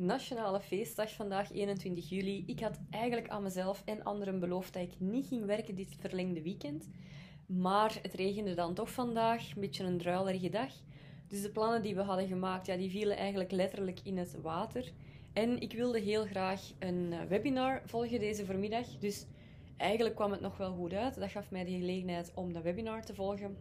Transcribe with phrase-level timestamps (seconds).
[0.00, 2.44] nationale feestdag vandaag, 21 juli.
[2.46, 6.42] Ik had eigenlijk aan mezelf en anderen beloofd dat ik niet ging werken dit verlengde
[6.42, 6.88] weekend.
[7.46, 10.72] Maar het regende dan toch vandaag, een beetje een druilerige dag.
[11.28, 14.92] Dus de plannen die we hadden gemaakt, ja, die vielen eigenlijk letterlijk in het water.
[15.32, 18.86] En ik wilde heel graag een eh, webinar volgen deze voormiddag.
[18.98, 19.26] Dus
[19.76, 21.14] eigenlijk kwam het nog wel goed uit.
[21.14, 23.56] Dat gaf mij de gelegenheid om dat webinar te volgen.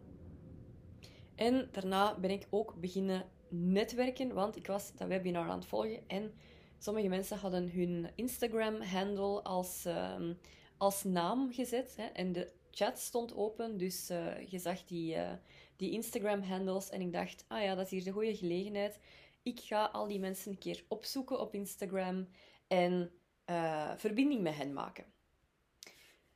[1.35, 6.07] En daarna ben ik ook beginnen netwerken, want ik was dat webinar aan het volgen
[6.07, 6.33] en
[6.77, 10.33] sommige mensen hadden hun Instagram-handle als, ehm,
[10.77, 15.31] als naam gezet hè, en de chat stond open, dus uh, je zag die, uh,
[15.75, 18.99] die Instagram-handles en ik dacht, ah ja, dat is hier de goede gelegenheid.
[19.43, 22.27] Ik ga al die mensen een keer opzoeken op Instagram
[22.67, 23.11] en
[23.49, 25.05] uh, verbinding met hen maken.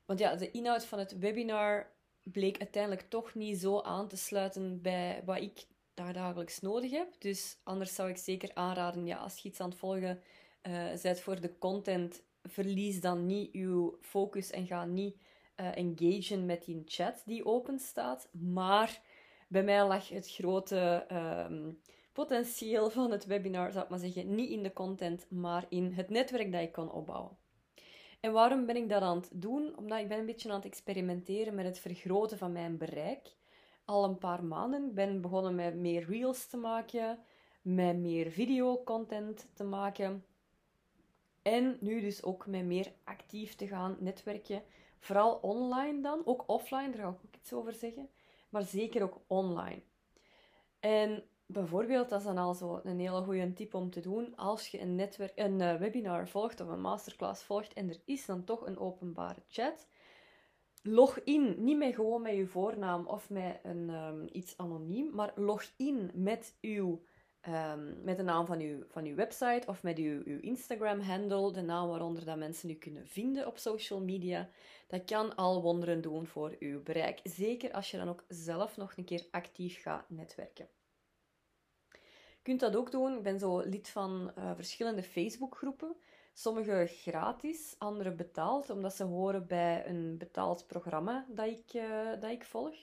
[0.06, 1.92] Want ja, de inhoud van het webinar
[2.24, 7.08] bleek uiteindelijk toch niet zo aan te sluiten bij wat ik dagelijks nodig heb.
[7.20, 10.22] Dus anders zou ik zeker aanraden, ja, als je iets aan het volgen
[10.68, 15.16] uh, voor de content, verlies dan niet uw focus en ga niet
[15.60, 18.30] uh, engagen met die chat die open staat.
[18.32, 19.02] Maar
[19.48, 21.80] bij mij lag het grote um,
[22.14, 26.10] potentieel van het webinar, zou ik maar zeggen, niet in de content, maar in het
[26.10, 27.38] netwerk dat ik kon opbouwen.
[28.20, 29.78] En waarom ben ik dat aan het doen?
[29.78, 33.36] Omdat ik ben een beetje aan het experimenteren met het vergroten van mijn bereik
[33.86, 34.86] al een paar maanden.
[34.88, 37.20] Ik ben begonnen met meer reels te maken,
[37.62, 40.26] met meer videocontent te maken.
[41.42, 44.64] En nu dus ook met meer actief te gaan netwerken.
[45.00, 48.10] Vooral online dan, ook offline, daar ga ik ook iets over zeggen.
[48.50, 49.82] Maar zeker ook online.
[50.80, 54.36] En bijvoorbeeld, dat is dan al zo een hele goede tip om te doen.
[54.36, 58.26] Als je een, netwerk, een eh, webinar volgt of een masterclass volgt en er is
[58.26, 59.88] dan toch een openbare chat,
[60.84, 65.32] log in, niet met gewoon met je voornaam of met een, um, iets anoniem, maar
[65.36, 67.04] log in met, uw,
[67.48, 71.62] um, met de naam van uw, van uw website of met uw, uw Instagram-handle, de
[71.62, 74.50] naam waaronder dat mensen u kunnen vinden op social media.
[74.88, 77.20] Dat kan al wonderen doen voor uw bereik.
[77.24, 80.68] Zeker als je dan ook zelf nog een keer actief gaat netwerken.
[81.92, 83.18] Je kunt dat ook doen.
[83.18, 85.96] Ik ben zo lid van uh, verschillende Facebookgroepen.
[86.34, 92.32] Sommige gratis, andere betaald, omdat ze horen bij een betaald programma dat ik, uh, dat
[92.32, 92.76] ik volg.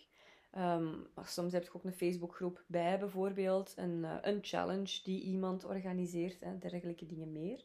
[0.59, 5.65] Um, soms heb je ook een Facebookgroep bij, bijvoorbeeld, een, uh, een challenge die iemand
[5.65, 7.65] organiseert en dergelijke dingen meer.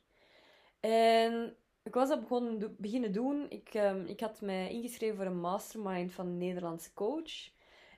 [0.79, 3.45] En ik was dat begonnen, beginnen doen.
[3.49, 7.53] Ik, um, ik had mij ingeschreven voor een mastermind van een Nederlandse coach.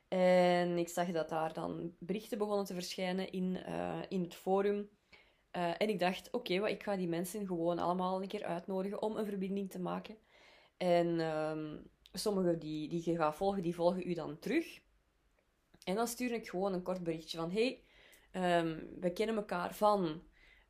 [0.08, 4.90] En ik zag dat daar dan berichten begonnen te verschijnen in, uh, in het forum
[5.56, 9.02] uh, en ik dacht, oké, okay, ik ga die mensen gewoon allemaal een keer uitnodigen
[9.02, 10.18] om een verbinding te maken.
[10.78, 14.82] En um, sommigen die, die je gaat volgen, die volgen u dan terug.
[15.84, 17.82] En dan stuur ik gewoon een kort berichtje van, hey,
[18.32, 20.22] um, we kennen elkaar van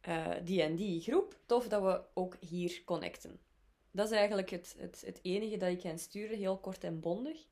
[0.08, 1.40] uh, die en die groep.
[1.46, 3.40] Tof dat we ook hier connecten.
[3.92, 7.46] Dat is eigenlijk het, het, het enige dat ik hen stuurde, heel kort en bondig.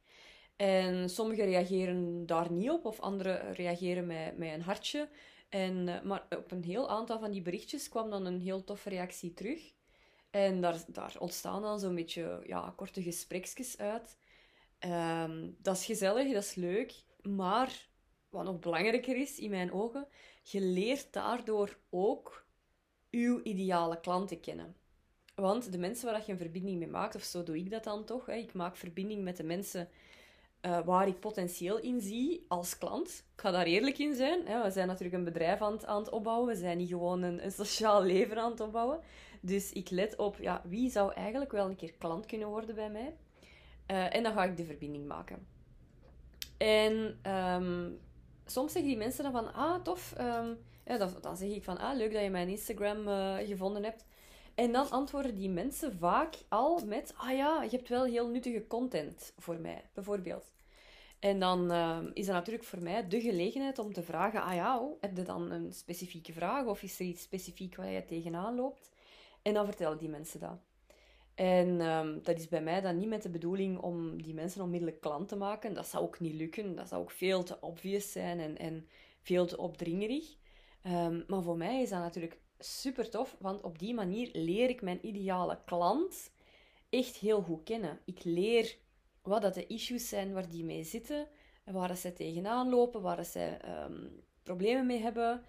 [0.56, 5.09] En sommigen reageren daar niet op, of anderen reageren met, met een hartje.
[5.50, 8.89] En, uh, maar op een heel aantal van die berichtjes kwam dan een heel toffe
[8.89, 9.73] reactie terug.
[10.29, 14.17] En daar, daar ontstaan dan zo'n beetje ja, korte gesprekjes uit.
[14.79, 17.03] Um, dat is gezellig, dat is leuk.
[17.22, 17.88] Maar
[18.29, 20.07] wat nog belangrijker is in mijn ogen,
[20.44, 22.45] je leert daardoor ook
[23.12, 24.75] uw ideale klanten kennen.
[25.35, 28.06] Want de mensen waar je een verbinding mee maakt, of zo doe ik dat dan
[28.06, 28.25] toch.
[28.25, 29.89] Hè, ik maak verbinding met de mensen
[30.65, 33.23] uh, waar ik potentieel in zie als klant.
[33.35, 34.43] Ik ga daar eerlijk in zijn.
[34.63, 36.47] We zijn natuurlijk een bedrijf aan het, aan het opbouwen.
[36.47, 38.99] We zijn niet gewoon een, sociaal leven aan het opbouwen.
[39.41, 42.89] Dus ik let op ja, wie zou eigenlijk wel een keer klant kunnen worden bij
[42.89, 43.15] mij.
[43.91, 45.47] Uh, en dan ga ik de verbinding maken.
[46.57, 47.99] En um,
[48.45, 50.13] soms zeggen die mensen dan van, ah, tof.
[50.19, 54.05] Um, ja, dan, zeg ik van, ah, leuk dat je mijn Instagram uh, gevonden hebt.
[54.55, 58.67] En dan antwoorden die mensen vaak al met, ah ja, je hebt wel heel nuttige
[58.67, 60.53] content voor mij, bijvoorbeeld.
[61.25, 64.80] En dan uh, is dat natuurlijk voor mij de gelegenheid om te vragen, ah ja,
[64.80, 68.56] oh, heb je dan een specifieke vraag of is er iets specifiek waar je tegenaan
[68.56, 68.92] loopt?
[69.42, 70.57] En dan vertellen die mensen dat.
[71.36, 75.01] En um, dat is bij mij dan niet met de bedoeling om die mensen onmiddellijk
[75.01, 75.74] klant te maken.
[75.74, 76.75] Dat zou ook niet lukken.
[76.75, 78.88] Dat zou ook veel te obvious zijn en, en
[79.21, 80.36] veel te opdringerig.
[80.83, 84.81] Um, maar voor mij is dat natuurlijk super tof, want op die manier leer ik
[84.81, 86.31] mijn ideale klant
[86.89, 88.00] echt heel goed kennen.
[88.06, 88.78] Ik leer
[89.25, 91.27] wat dat de issues zijn waar die mee zitten,
[91.63, 95.44] waar ze tegenaan lopen, waar ze um, problemen mee hebben.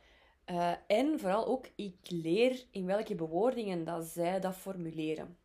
[0.50, 5.37] Uh, en vooral ook, ik leer in welke bewoordingen dat zij dat formuleren.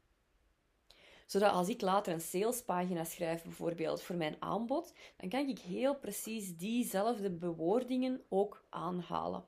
[1.25, 5.95] Zodat als ik later een salespagina schrijf, bijvoorbeeld voor mijn aanbod, dan kan ik heel
[5.95, 9.45] precies diezelfde bewoordingen ook aanhalen.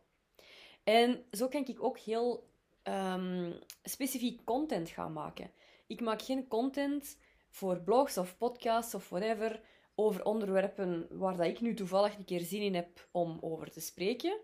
[0.83, 2.47] En zo kan ik ook heel
[2.83, 3.51] ehm,
[3.83, 5.51] specifiek content ga maken.
[5.87, 7.17] Ik maak geen content
[7.53, 9.61] voor blogs of podcasts of whatever
[9.95, 13.81] over onderwerpen waar dat ik nu toevallig een keer zin in heb om over te
[13.81, 14.37] spreken.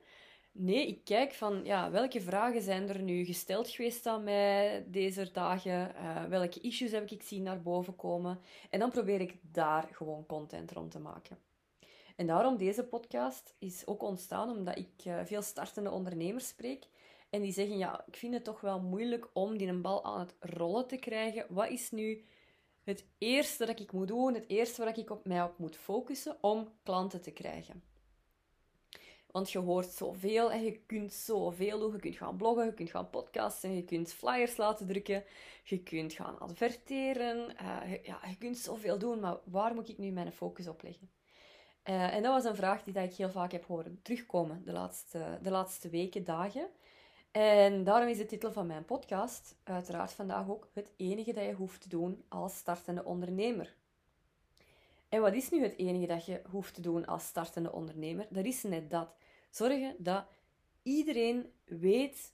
[0.52, 5.32] Nee, ik kijk van ja, welke vragen zijn er nu gesteld geweest aan mij deze
[5.32, 5.92] dagen?
[5.96, 8.40] Uh, welke issues heb ik zien naar boven komen?
[8.70, 11.38] En dan probeer ik daar gewoon content rond te maken.
[12.16, 16.88] En daarom deze podcast is ook ontstaan omdat ik uh, veel startende ondernemers spreek.
[17.30, 20.20] En die zeggen, ja, ik vind het toch wel moeilijk om die een bal aan
[20.20, 21.46] het rollen te krijgen.
[21.50, 22.26] Wat is nu
[22.84, 26.38] het eerste dat ik moet doen, het eerste waar ik op mij op moet focussen
[26.42, 27.84] om klanten te krijgen?
[29.32, 31.92] Want je hoort zoveel en je kunt zoveel doen.
[31.92, 35.24] Je kunt gaan bloggen, je kunt gaan podcasten, je kunt flyers laten drukken,
[35.64, 37.38] je kunt gaan adverteren.
[37.62, 41.10] Uh, ja, je kunt zoveel doen, maar waar moet ik nu mijn focus op leggen?
[41.84, 44.72] Uh, en dat was een vraag die dat ik heel vaak heb horen terugkomen de
[44.72, 46.70] laatste, de laatste weken, dagen.
[47.32, 51.54] En daarom is de titel van mijn podcast uiteraard vandaag ook het enige dat je
[51.54, 53.76] hoeft te doen als startende ondernemer.
[55.10, 58.28] En wat is nu het enige dat je hoeft te doen als startende ondernemer?
[58.30, 59.16] Dat is net dat.
[59.50, 60.26] Zorgen dat
[60.84, 62.34] iedereen weet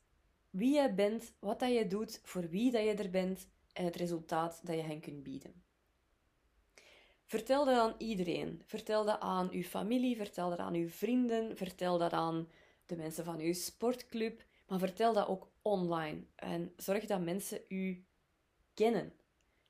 [0.50, 3.95] wie jij bent, wat dat je doet, voor wie dat je er bent en het
[3.95, 5.63] resultaat dat je hen kunt bieden.
[7.25, 8.62] Vertel dat aan iedereen.
[8.65, 12.50] Vertel dat aan uw familie, vertel dat aan uw vrienden, vertel dat aan
[12.86, 16.23] de mensen van uw sportclub, maar vertel dat ook online.
[16.35, 18.06] En zorg dat mensen u
[18.73, 19.13] kennen.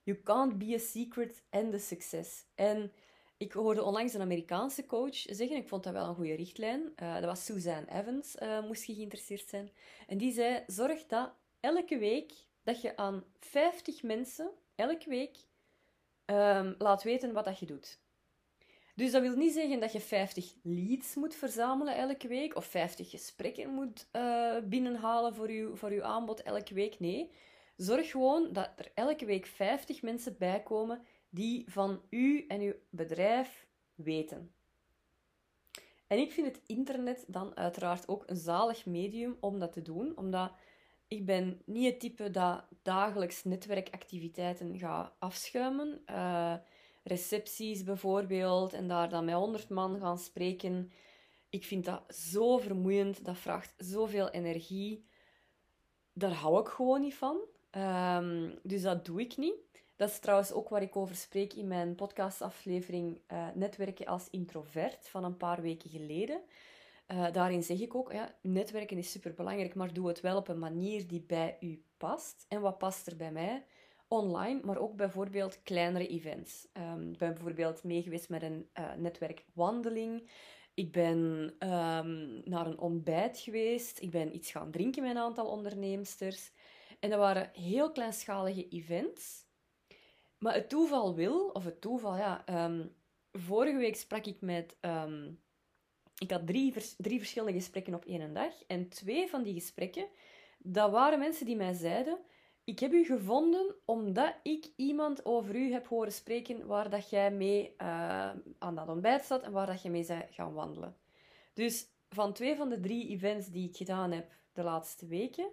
[0.04, 2.46] You can't be a secret and a success.
[2.56, 2.92] En
[3.38, 7.14] ik hoorde onlangs een Amerikaanse coach zeggen, ik vond dat wel een goede richtlijn, uh,
[7.14, 9.72] dat was Suzanne Evans, uh, moest je geïnteresseerd zijn.
[10.08, 12.34] En die zei, zorg dat elke week
[12.64, 15.38] dat je aan 50 mensen, elke week,
[16.26, 18.00] um, laat weten wat dat je doet.
[18.96, 23.10] Dus dat wil niet zeggen dat je 50 leads moet verzamelen elke week of 50
[23.10, 27.00] gesprekken moet uh, binnenhalen voor je, voor uw aanbod elke week.
[27.00, 27.32] Nee,
[27.76, 33.68] zorg gewoon dat er elke week 50 mensen bijkomen die van u en uw bedrijf
[33.96, 34.52] weten.
[36.08, 40.18] En ik vind het internet dan uiteraard ook een zalig medium om dat te doen,
[40.18, 40.52] omdat
[41.08, 46.02] ik ben niet het type dat dagelijks netwerkactiviteiten gaat afschuimen.
[46.10, 46.56] Uh,
[47.06, 50.92] recepties bijvoorbeeld, en daar dan met honderd man gaan spreken.
[51.50, 55.06] Ik vind dat zo vermoeiend, dat vraagt zoveel energie.
[56.14, 57.38] Daar hou ik gewoon niet van.
[57.72, 59.54] Um, dus dat doe ik niet.
[59.96, 65.10] Dat is trouwens ook waar ik over spreek in mijn podcastaflevering uh, Netwerken als introvert
[65.10, 66.42] van een paar weken geleden.
[67.08, 70.60] Uh, daarin zeg ik ook, ja, netwerken is superbelangrijk, maar doe het wel op een
[70.60, 72.46] manier die bij u past.
[72.48, 73.66] En wat past er bij mij?
[74.08, 76.68] Online, maar ook bijvoorbeeld kleinere events.
[76.74, 80.30] Um, ik ben bijvoorbeeld meegeweest met een uh, netwerkwandeling.
[80.74, 81.18] Ik ben
[81.60, 84.02] um, naar een ontbijt geweest.
[84.02, 86.52] Ik ben iets gaan drinken met een aantal onderneemsters.
[87.00, 89.46] En dat waren heel kleinschalige events
[90.46, 92.66] maar het toeval wil, of het toeval, ja.
[92.66, 92.96] Um,
[93.32, 94.76] vorige week sprak ik met.
[96.18, 98.64] Ik had drie, drie verschillende gesprekken op één dag.
[98.68, 100.08] En twee van die gesprekken,
[100.58, 102.20] dat waren mensen die mij zeiden:
[102.66, 107.32] Ik heb u gevonden omdat ik iemand over u heb horen spreken waar dat jij
[107.32, 110.96] mee uh, aan dat ontbijt zat en waar dat je mee zou gaan wandelen.
[111.54, 115.50] Dus van twee van de drie events die ik gedaan heb de laatste weken,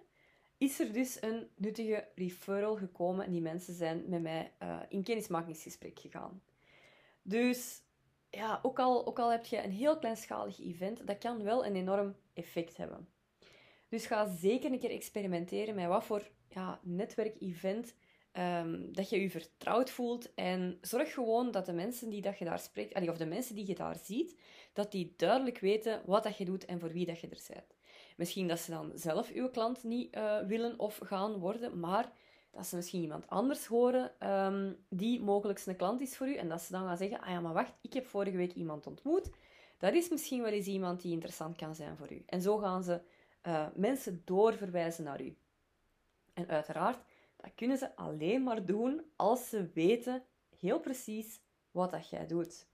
[0.58, 5.02] is er dus een nuttige referral gekomen en die mensen zijn met mij uh, in
[5.02, 6.42] kennismakingsgesprek gegaan.
[7.22, 7.82] Dus
[8.30, 11.76] ja, ook al, ook al heb je een heel kleinschalig event, dat kan wel een
[11.76, 13.08] enorm effect hebben.
[13.88, 17.94] Dus ga zeker een keer experimenteren met wat voor ja, netwerkevent
[18.32, 20.34] um, dat je je vertrouwd voelt.
[20.34, 23.66] En zorg gewoon dat de mensen die dat je daar spreekt, of de mensen die
[23.66, 24.36] je daar ziet,
[24.72, 27.74] dat die duidelijk weten wat dat je doet en voor wie dat je er bent.
[28.16, 32.12] Misschien dat ze dan zelf uw klant niet uh, willen of gaan worden, maar
[32.50, 36.48] dat ze misschien iemand anders horen um, die mogelijk een klant is voor u en
[36.48, 39.30] dat ze dan gaan zeggen, ah ja, maar wacht, ik heb vorige week iemand ontmoet.
[39.78, 42.22] Dat is misschien wel eens iemand die interessant kan zijn voor u.
[42.26, 43.00] En zo gaan ze
[43.46, 45.36] uh, mensen doorverwijzen naar u.
[46.34, 47.04] En uiteraard,
[47.36, 50.24] dat kunnen ze alleen maar doen als ze weten
[50.58, 52.66] heel precies wat dat jij doet.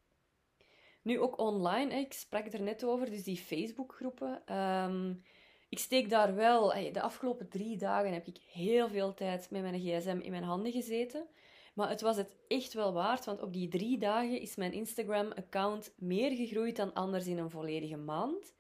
[1.03, 4.57] Nu ook online, ik sprak er net over, dus die Facebookgroepen.
[4.57, 5.23] Um,
[5.69, 9.81] ik steek daar wel, de afgelopen drie dagen heb ik heel veel tijd met mijn
[9.81, 11.27] gsm in mijn handen gezeten.
[11.75, 15.95] Maar het was het echt wel waard, want op die drie dagen is mijn Instagram-account
[15.97, 18.55] meer gegroeid dan anders in een volledige maand.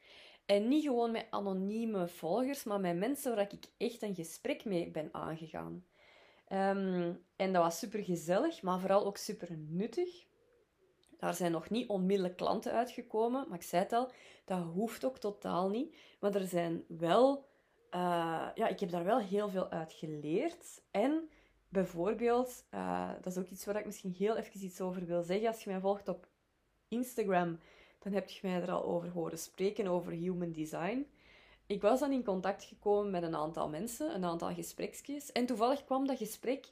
[0.48, 4.90] En niet gewoon met anonieme volgers, maar met mensen waar ik echt een gesprek mee
[4.90, 5.84] ben aangegaan.
[6.52, 10.26] Um, en dat was super gezellig, maar vooral ook super nuttig.
[11.18, 14.10] Daar zijn nog niet onmiddellijk klanten uitgekomen, maar ik zei het al,
[14.44, 15.96] dat hoeft ook totaal niet.
[16.20, 17.48] Maar er zijn wel
[17.94, 20.82] uh, ja, ik heb daar wel heel veel uit geleerd.
[20.90, 21.28] En
[21.68, 25.48] bijvoorbeeld, uh, dat is ook iets waar ik misschien heel even iets over wil zeggen.
[25.48, 26.28] Als je mij volgt op
[26.88, 27.58] Instagram,
[27.98, 31.06] dan heb je mij er al over horen spreken, over human design.
[31.66, 35.32] Ik was dan in contact gekomen met een aantal mensen, een aantal gespreksjes.
[35.32, 36.66] En toevallig kwam dat gesprek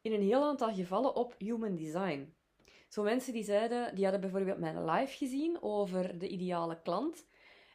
[0.00, 2.34] in een heel aantal gevallen op human design.
[2.88, 7.24] Zo mensen die zeiden, die hadden bijvoorbeeld mijn live gezien over de ideale klant.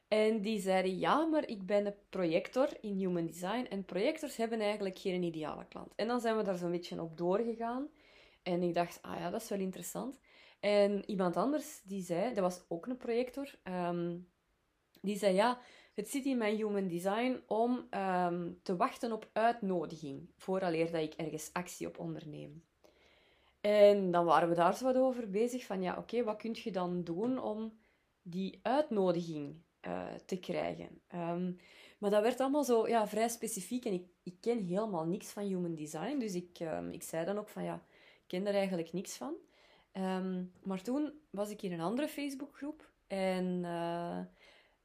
[0.07, 4.59] En die zeiden, ja, maar ik ben een projector in Human Design en projectors hebben
[4.59, 5.93] eigenlijk geen ideale klant.
[5.95, 7.87] En dan zijn we daar zo'n beetje op doorgegaan.
[8.43, 10.19] En ik dacht, ah ja, dat is wel interessant.
[10.59, 14.17] En iemand anders, die zei, dat was ook een projector, ehm,
[15.01, 15.59] die zei, ja,
[15.93, 21.13] het zit in mijn Human Design om ehm, te wachten op uitnodiging, vooraleer dat ik
[21.13, 22.63] ergens actie op onderneem.
[23.61, 26.71] En dan waren we daar zo wat over bezig, van ja, oké, wat kun je
[26.71, 27.77] dan doen om
[28.21, 29.55] die uitnodiging
[29.87, 31.01] uh, te krijgen.
[31.07, 31.51] Ehm,
[31.97, 35.43] maar dat werd allemaal zo ja, vrij specifiek en ik, ik ken helemaal niks van
[35.43, 36.17] human design.
[36.17, 36.59] Dus ik,
[36.91, 37.85] ik zei dan ook van ja,
[38.21, 39.35] ik ken er eigenlijk niks van.
[39.97, 44.19] Um, maar toen was ik in een andere Facebookgroep en uh,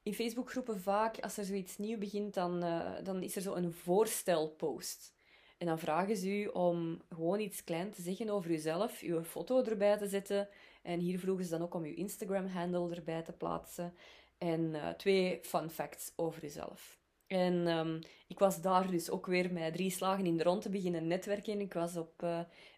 [0.03, 3.73] in Facebookgroepen vaak, als er zoiets nieuw begint, dan, uh, dan is er zo een
[3.73, 5.15] voorstelpost.
[5.59, 9.65] En dan vragen ze u om gewoon iets klein te zeggen over uzelf, uw foto
[9.65, 10.49] erbij te zetten.
[10.83, 13.95] En hier vroegen ze dan ook om uw Instagram-handle erbij te plaatsen
[14.39, 16.99] en uh, twee fun facts over jezelf.
[17.27, 20.71] En um, ik was daar dus ook weer met drie slagen in de rond te
[20.71, 21.61] beginnen netwerken.
[21.61, 22.27] Ik was op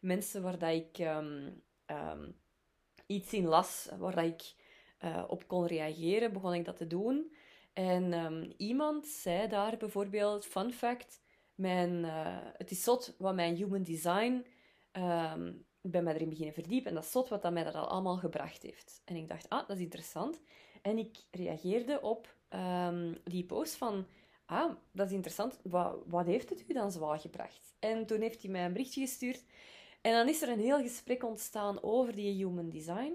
[0.00, 1.62] mensen waar dat ik um,
[1.92, 2.36] um,
[3.06, 4.54] iets in las, waar ik
[5.04, 7.34] uh, op kon reageren, begon ik dat te doen.
[7.72, 11.20] En iemand zei daar bijvoorbeeld, fun fact,
[11.54, 12.04] mijn,
[12.56, 14.44] het is zot wat mijn human design
[15.82, 17.88] ik ben mij erin beginnen verdiepen en dat is zot wat dat mij dat al
[17.88, 19.02] allemaal gebracht heeft.
[19.04, 20.40] En ik dacht, ah, dat is interessant.
[20.82, 24.06] En ik reageerde op um, die post van...
[24.46, 25.58] Ah, dat is interessant.
[25.62, 27.74] Wat, wat heeft het u dan zwaar gebracht?
[27.78, 29.44] En toen heeft hij mij een berichtje gestuurd.
[30.02, 33.12] En dan is er een heel gesprek ontstaan over die human design.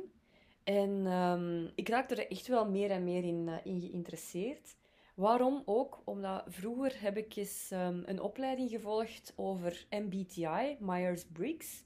[0.64, 4.76] En um, ik raakte er echt wel meer en meer in, in geïnteresseerd.
[5.16, 6.02] Waarom ook?
[6.04, 11.84] Omdat vroeger heb ik eens um, een opleiding gevolgd over MBTI, Myers-Briggs.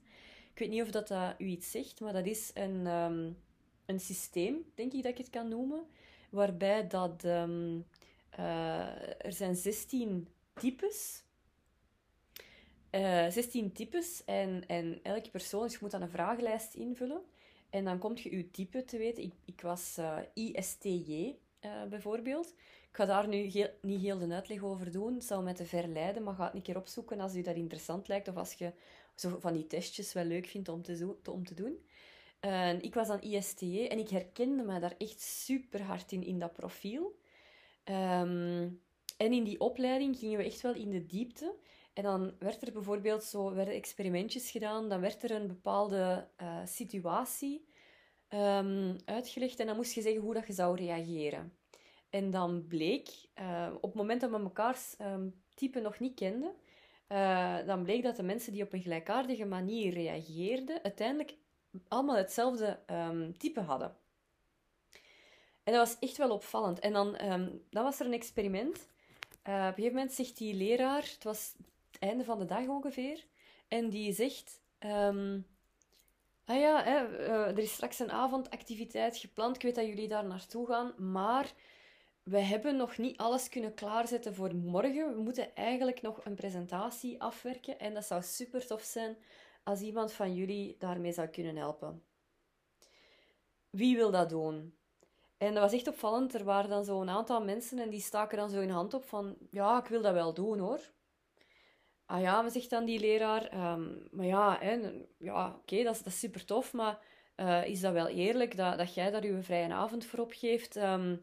[0.54, 3.38] Ik weet niet of dat, uh, u iets zegt, maar dat is een, um,
[3.86, 5.86] een systeem, denk ik dat ik het kan noemen,
[6.30, 7.46] waarbij dat, uh,
[9.18, 11.24] er zijn 16 types.
[12.92, 17.22] Uh, 16 types en, en elke persoon, dus je moet dan een vragenlijst invullen.
[17.70, 19.24] En dan komt je je type te weten.
[19.24, 22.48] Ik, ik was uh, ISTJ uh, bijvoorbeeld.
[22.90, 25.14] Ik ga daar nu niet heel de uitleg over doen.
[25.14, 27.56] Het zal mij te ver leiden, maar ga het een keer opzoeken als u dat
[27.56, 28.28] interessant lijkt.
[28.28, 28.72] Of als je
[29.16, 31.86] zo van die testjes wel leuk vindt om te, om te doen.
[32.40, 36.40] En ik was dan ISTE en ik herkende me daar echt super hard in, in
[36.40, 37.20] dat profiel.
[37.86, 38.82] Um,
[39.18, 41.56] en in die opleiding gingen we echt wel in de diepte.
[41.94, 46.66] En dan werd er bijvoorbeeld zo, werden experimentjes gedaan, dan werd er een bepaalde uh,
[46.66, 47.66] situatie
[48.30, 51.54] um, uitgelegd en dan moest je zeggen hoe dat je zou reageren.
[52.10, 53.10] En dan bleek,
[53.42, 56.54] uh, op het moment dat we mekaars um, type nog niet kenden,
[57.08, 61.38] uh, dan bleek dat de mensen die op een gelijkaardige manier reageerden, uiteindelijk
[61.88, 63.96] allemaal hetzelfde um, type hadden.
[65.64, 66.80] En dat was echt wel opvallend.
[66.80, 67.18] En dan,
[67.70, 68.90] dan was er een experiment.
[69.42, 71.56] Op een gegeven moment zegt die leraar, het was
[72.02, 73.26] einde van de dag ongeveer,
[73.68, 75.46] en die zegt: um,
[76.46, 79.56] Ah ja, uh, er is straks een avondactiviteit gepland.
[79.56, 81.54] Ik weet dat jullie daar naartoe gaan, maar
[82.24, 85.16] we hebben nog niet alles kunnen klaarzetten voor morgen.
[85.16, 89.18] We moeten eigenlijk nog een presentatie afwerken en dat zou super tof zijn
[89.64, 92.04] als iemand van jullie daarmee zou kunnen helpen.
[93.70, 94.76] Wie wil dat doen?
[95.38, 96.34] En dat was echt opvallend.
[96.34, 99.04] Er waren dan zo een aantal mensen en die staken dan zo hun hand op
[99.04, 99.38] van...
[99.50, 100.92] Ja, ik wil dat wel doen, hoor.
[102.12, 103.74] Ah ja, maar zegt dan die leraar...
[103.74, 104.60] Um, maar ja,
[105.18, 107.00] ja oké, dat, is super tof, maar
[107.36, 110.76] uh, is dat wel eerlijk dat, dat jij daar je vrije avond voor opgeeft?
[110.76, 111.20] Um,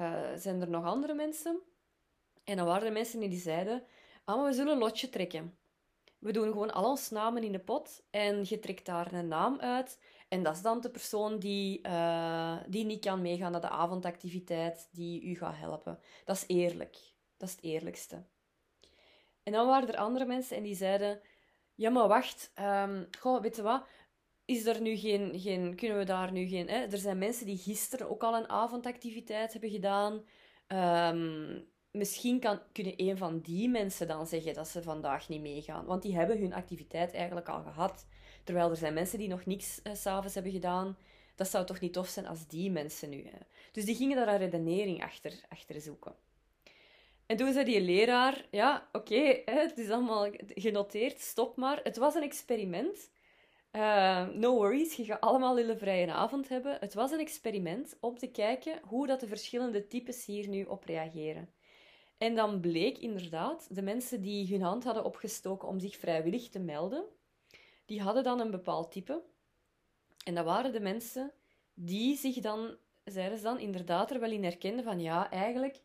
[0.00, 1.60] uh, zijn er nog andere mensen?
[2.44, 3.84] En dan waren er mensen die zeiden...
[4.24, 5.56] Ah, maar we zullen een lotje trekken.
[6.18, 9.60] We doen gewoon al onze namen in de pot en je trekt daar een naam
[9.60, 9.98] uit.
[10.28, 14.88] En dat is dan de persoon die, uh, die niet kan meegaan naar de avondactiviteit,
[14.92, 15.98] die u gaat helpen.
[16.24, 16.96] Dat is eerlijk.
[17.36, 18.24] Dat is het eerlijkste.
[19.42, 21.20] En dan waren er andere mensen en die zeiden...
[21.74, 22.52] Ja, maar wacht.
[22.60, 23.86] Um, goh, weet je wat?
[24.44, 25.40] Is er nu geen...
[25.40, 26.68] geen kunnen we daar nu geen...
[26.68, 26.76] Hè?
[26.76, 30.24] Er zijn mensen die gisteren ook al een avondactiviteit hebben gedaan.
[30.68, 35.84] Um, misschien kan, kunnen een van die mensen dan zeggen dat ze vandaag niet meegaan.
[35.84, 38.06] Want die hebben hun activiteit eigenlijk al gehad.
[38.44, 40.96] Terwijl er zijn mensen die nog niks uh, s'avonds hebben gedaan.
[41.34, 43.24] Dat zou toch niet tof zijn als die mensen nu.
[43.24, 43.38] Hè.
[43.72, 46.14] Dus die gingen daar een redenering achter, achter zoeken.
[47.32, 51.80] En toen zei die leraar, ja, oké, het is allemaal genoteerd, stop maar.
[51.82, 53.10] Het was een experiment.
[53.72, 56.76] Uh, no worries, je gaat allemaal een vrije avond hebben.
[56.80, 60.84] Het was een experiment om te kijken hoe dat de verschillende types hier nu op
[60.84, 61.48] reageren.
[62.18, 66.58] En dan bleek inderdaad, de mensen die hun hand hadden opgestoken om zich vrijwillig te
[66.58, 67.04] melden,
[67.86, 69.22] die hadden dan een bepaald type.
[70.24, 71.32] En dat waren de mensen
[71.74, 75.80] die zich dan, zeiden ze dan, inderdaad er wel in herkenden van ja, eigenlijk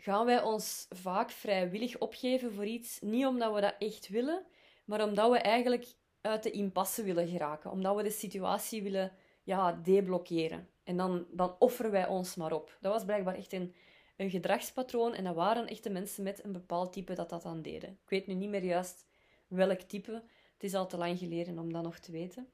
[0.00, 4.46] gaan wij ons vaak vrijwillig opgeven voor iets, niet omdat we dat echt willen,
[4.84, 5.86] maar omdat we eigenlijk
[6.20, 9.12] uit de impasse willen geraken, omdat we de situatie willen
[9.42, 10.68] ja, deblokkeren.
[10.84, 12.76] En dan, dan offeren wij ons maar op.
[12.80, 13.74] Dat was blijkbaar echt een,
[14.16, 17.90] een gedragspatroon en dat waren echte mensen met een bepaald type dat dat dan deden.
[17.90, 19.06] Ik weet nu niet meer juist
[19.46, 20.12] welk type.
[20.52, 22.48] Het is al te lang geleden om dat nog te weten.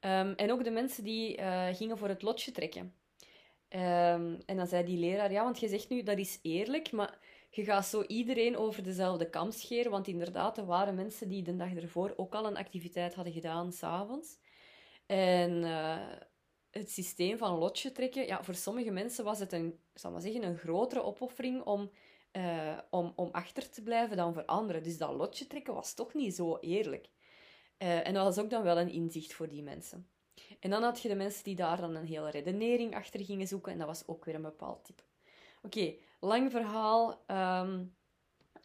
[0.00, 2.94] Ehm, en ook de mensen die uh, gingen voor het lotje trekken.
[3.74, 7.18] Um, en dan zei die leraar, ja, want je zegt nu dat is eerlijk, maar
[7.50, 9.90] je gaat zo iedereen over dezelfde kam scheren.
[9.90, 13.72] Want inderdaad, er waren mensen die de dag ervoor ook al een activiteit hadden gedaan,
[13.72, 14.38] s'avonds.
[15.06, 16.08] En uh,
[16.70, 20.42] het systeem van lotje trekken, ja, voor sommige mensen was het een, zal maar zeggen,
[20.42, 21.90] een grotere opoffering om,
[22.32, 24.82] uh, om, om achter te blijven dan voor anderen.
[24.82, 27.08] Dus dat lotje trekken was toch niet zo eerlijk.
[27.78, 30.08] Uh, en dat was ook dan wel een inzicht voor die mensen.
[30.60, 33.72] En dan had je de mensen die daar dan een hele redenering achter gingen zoeken,
[33.72, 35.02] en dat was ook weer een bepaald type.
[35.62, 37.24] Oké, lang verhaal.
[37.26, 37.94] Um,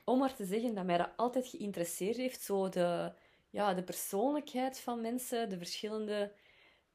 [0.03, 3.13] om maar te zeggen dat mij dat altijd geïnteresseerd heeft, zo de,
[3.49, 6.31] ja, de persoonlijkheid van mensen, de verschillende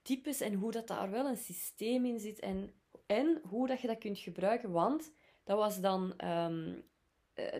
[0.03, 2.73] types en hoe dat daar wel een systeem in zit en,
[3.07, 4.71] en hoe dat je dat kunt gebruiken.
[4.71, 5.13] Want
[5.45, 6.21] dat was dan...
[6.25, 6.91] Um,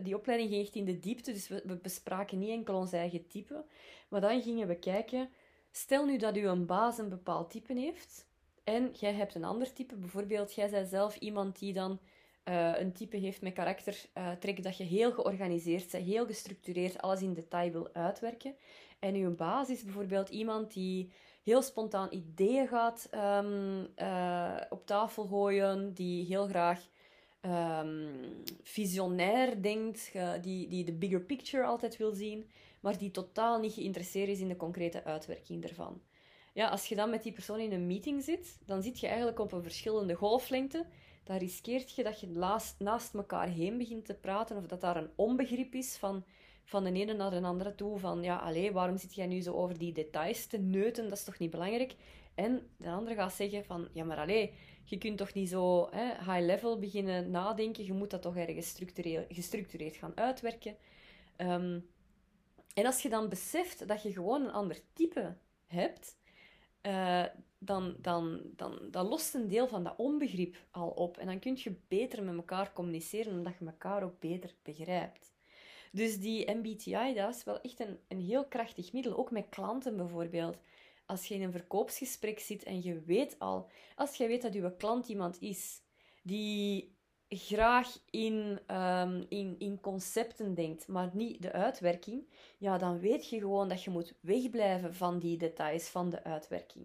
[0.03, 3.27] die opleiding ging echt in de diepte, dus we, we bespraken niet enkel ons eigen
[3.27, 3.65] type,
[4.09, 5.31] maar dan gingen we kijken
[5.73, 8.27] Stel nu dat u een baas een bepaald type heeft
[8.65, 9.97] en jij hebt een ander type.
[9.97, 11.99] Bijvoorbeeld, jij bent zelf iemand die dan
[12.45, 17.23] uh, een type heeft met karaktertrek uh, dat je heel georganiseerd bent, heel gestructureerd, alles
[17.23, 18.55] in detail wil uitwerken.
[18.99, 25.27] En uw baas is bijvoorbeeld iemand die heel spontaan ideeën gaat um, uh, op tafel
[25.27, 26.81] gooien, die heel graag
[27.41, 28.11] um,
[28.63, 32.51] visionair denkt, die, die de bigger picture altijd wil zien
[32.83, 36.01] maar die totaal niet geïnteresseerd is in de concrete uitwerking ervan.
[36.53, 39.39] Ja, als je dan met die persoon in een meeting zit, dan zit je eigenlijk
[39.39, 40.87] op een verschillende golflengte.
[41.25, 44.97] Dan riskeert je dat je naast, naast elkaar heen begint te praten, of dat daar
[44.97, 46.25] een onbegrip is van,
[46.65, 47.99] van de ene naar de andere toe.
[47.99, 51.09] Van ja, allee, waarom zit jij nu zo over die details te neuten?
[51.09, 51.95] Dat is toch niet belangrijk?
[52.35, 54.53] En de andere gaat zeggen van ja, maar allee,
[54.85, 57.85] je kunt toch niet zo hè, high level beginnen nadenken.
[57.85, 58.79] Je moet dat toch ergens
[59.29, 60.77] gestructureerd gaan uitwerken.
[61.37, 61.87] Um,
[62.75, 66.17] en als je dan beseft dat je gewoon een ander type hebt,
[67.59, 71.19] dan, dan, dan, dan lost een deel van dat onbegrip al op.
[71.19, 75.33] En dan kun je beter met elkaar communiceren, omdat je elkaar ook beter begrijpt.
[75.93, 79.17] Dus die MBTI, dat is wel echt een, een heel krachtig middel.
[79.17, 80.57] Ook met klanten bijvoorbeeld.
[81.07, 84.77] Als je in een verkoopsgesprek zit en je weet al, als je weet dat je
[84.77, 85.81] klant iemand is
[86.23, 86.92] die
[87.35, 92.25] graag in, um, in, in concepten denkt, maar niet de uitwerking,
[92.59, 96.85] ja, dan weet je gewoon dat je moet wegblijven van die details van de uitwerking.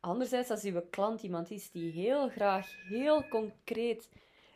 [0.00, 4.08] Anderzijds, als uw klant iemand is die heel graag, heel concreet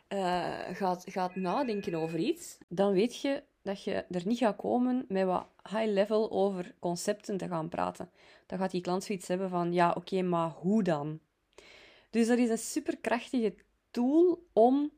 [0.09, 5.05] uh, gaat, gaat nadenken over iets, dan weet je dat je er niet gaat komen
[5.07, 8.11] met wat high level over concepten te gaan praten.
[8.45, 11.19] Dan gaat die klant zoiets hebben van, ja, oké, maar hoe dan?
[12.09, 13.55] Dus dat is een superkrachtige
[13.91, 14.91] tool om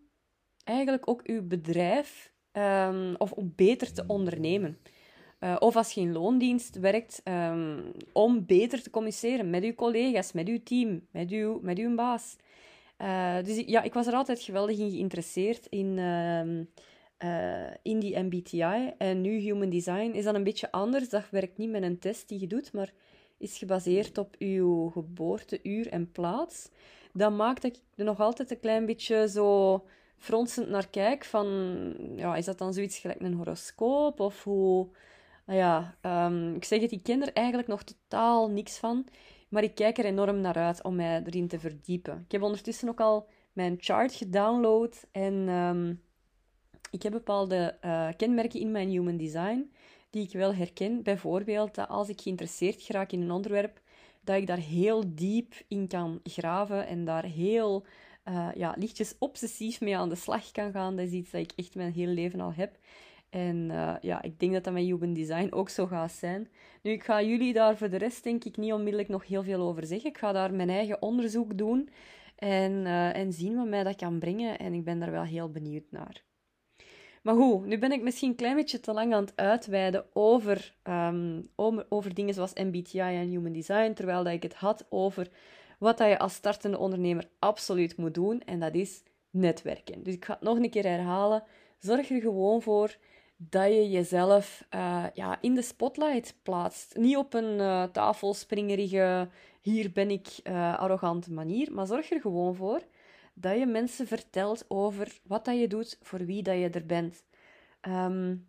[0.63, 4.77] eigenlijk ook uw bedrijf um, of om beter te ondernemen.
[5.39, 10.31] Uh, of als je in loondienst werkt, um, om beter te communiceren met uw collega's,
[10.31, 12.35] met uw team, met uw, met uw baas.
[12.97, 18.93] Uh, dus ja, ik was er altijd geweldig in geïnteresseerd in, uh, in die MBTI.
[18.97, 21.09] En nu Human Design is dan een beetje anders.
[21.09, 22.93] Dat werkt niet met een test die je doet, maar
[23.37, 26.69] is gebaseerd op uw geboorteuur en plaats.
[27.13, 29.83] Dat maakt dat ik er nog altijd een klein beetje zo
[30.23, 31.47] fronsend naar kijk van,
[32.15, 34.19] ja, is dat dan zoiets gelijk een horoscoop?
[34.19, 34.87] Of hoe...
[35.45, 39.07] Nou ja, um, ik zeg het, ik ken er eigenlijk nog totaal niks van.
[39.49, 42.21] Maar ik kijk er enorm naar uit om mij erin te verdiepen.
[42.25, 45.07] Ik heb ondertussen ook al mijn chart gedownload.
[45.11, 46.01] En um,
[46.91, 49.71] ik heb bepaalde uh, kenmerken in mijn human design
[50.09, 51.03] die ik wel herken.
[51.03, 53.81] Bijvoorbeeld dat als ik geïnteresseerd geraak in een onderwerp,
[54.21, 57.85] dat ik daar heel diep in kan graven en daar heel
[58.29, 60.95] uh, ja, lichtjes obsessief mee aan de slag kan gaan.
[60.95, 62.77] Dat is iets dat ik echt mijn hele leven al heb.
[63.29, 66.47] En uh, ja, ik denk dat dat met Human Design ook zo gaat zijn.
[66.81, 69.61] Nu, ik ga jullie daar voor de rest denk ik niet onmiddellijk nog heel veel
[69.61, 70.09] over zeggen.
[70.09, 71.89] Ik ga daar mijn eigen onderzoek doen
[72.35, 74.59] en, uh, en zien wat mij dat kan brengen.
[74.59, 76.23] En ik ben daar wel heel benieuwd naar.
[77.23, 80.75] Maar goed, nu ben ik misschien een klein beetje te lang aan het uitweiden over,
[80.83, 85.29] ehm, over, over, dingen zoals MBTI en Human Design, terwijl dat ik het had over
[85.83, 90.03] wat dat je als startende ondernemer absoluut moet doen, en dat is netwerken.
[90.03, 91.43] Dus ik ga het nog een keer herhalen.
[91.79, 92.95] Zorg er gewoon voor
[93.37, 96.95] dat je jezelf uh, ja, in de spotlight plaatst.
[96.97, 99.29] Niet op een uh, tafelspringerige,
[99.61, 102.81] hier ben ik, uh, arrogante manier, maar zorg er gewoon voor
[103.33, 107.23] dat je mensen vertelt over wat dat je doet, voor wie dat je er bent.
[107.81, 108.47] Um,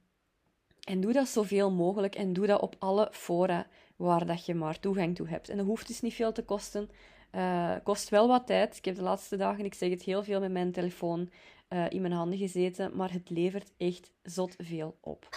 [0.84, 3.66] en doe dat zoveel mogelijk en doe dat op alle fora
[3.96, 5.48] waar dat je maar toegang toe hebt.
[5.48, 6.90] En dat hoeft dus niet veel te kosten.
[7.34, 8.76] Uh, kost wel wat tijd.
[8.76, 11.30] Ik heb de laatste dagen, ik zeg het heel veel met mijn telefoon
[11.68, 15.28] uh, in mijn handen gezeten, maar het levert echt zot veel op.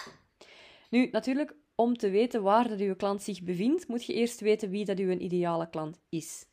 [0.90, 4.70] Nu, natuurlijk, om te weten waar dat uw klant zich bevindt, moet je eerst weten
[4.70, 6.46] wie dat uw ideale klant is.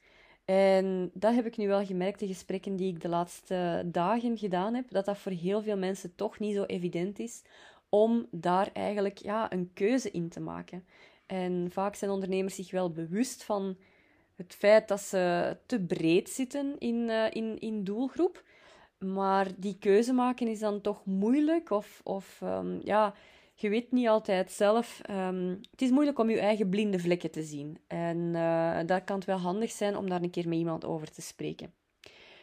[0.45, 4.73] En dat heb ik nu wel gemerkt, de gesprekken die ik de laatste dagen gedaan
[4.73, 7.41] heb, dat dat voor heel veel mensen toch niet zo evident is
[7.89, 10.85] om daar eigenlijk ja, een keuze in te maken.
[11.25, 13.77] En vaak zijn ondernemers zich wel bewust van
[14.35, 18.43] het feit dat ze te breed zitten in, uh, in, in doelgroep.
[18.97, 21.69] Maar die keuze maken is dan toch moeilijk.
[21.69, 23.13] Of, of um, ja,
[23.55, 25.01] je weet niet altijd zelf.
[25.09, 27.77] Um, het is moeilijk om je eigen blinde vlekken te zien.
[27.87, 31.11] En uh, dat kan het wel handig zijn om daar een keer met iemand over
[31.11, 31.73] te spreken.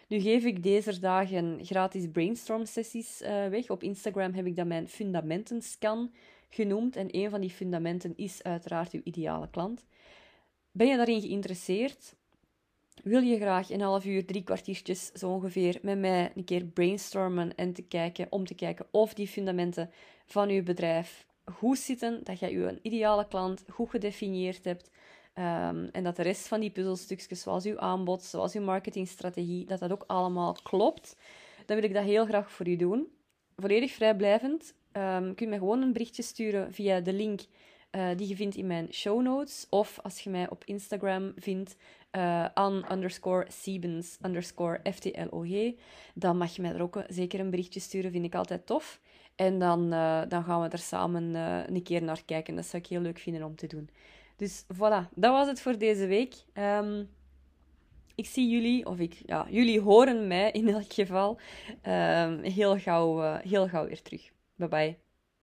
[0.09, 3.71] Nu geef ik deze dagen gratis brainstorm sessies uh, weg.
[3.71, 6.13] Op Instagram heb ik dat mijn fundamenten scan
[6.49, 6.97] genoemd.
[6.97, 9.85] En een van die fundamenten is uiteraard uw ideale klant.
[10.73, 12.15] Ben je daarin geïnteresseerd?
[13.03, 17.55] Wil je graag een half uur, drie kwartiertjes zo ongeveer met mij een keer brainstormen
[17.55, 19.91] en te kijken, om te kijken of die fundamenten
[20.27, 24.91] van je bedrijf goed zitten, dat je je ideale klant goed gedefinieerd hebt
[25.35, 29.79] um, en dat de rest van die puzzelstukjes, zoals uw aanbod, zoals uw marketingstrategie, dat
[29.79, 31.17] dat ook allemaal klopt,
[31.67, 33.07] dan wil ik dat heel graag voor u doen.
[33.57, 34.75] Volledig vrijblijvend.
[34.93, 37.41] Um, kun je mij gewoon een berichtje sturen via de link
[37.97, 39.67] uh, die je vindt in mijn show notes.
[39.71, 41.77] Of als je mij op Instagram vindt,
[42.13, 45.75] uh, an underscore Siebens underscore FTLOG,
[46.15, 49.01] dan mag je mij er ook zeker een berichtje sturen, vind ik altijd tof.
[49.35, 49.91] En dan,
[50.29, 51.35] dan gaan we er samen
[51.75, 52.55] een keer naar kijken.
[52.55, 53.89] Dat zou ik heel leuk vinden om te doen.
[54.37, 56.35] Dus voilà, dat was het voor deze week.
[56.55, 57.09] Um,
[58.15, 61.39] ik zie jullie, of ik, ja, jullie horen mij in elk geval
[61.87, 64.31] um, heel, gauw, heel gauw weer terug.
[64.57, 65.12] Bye bye.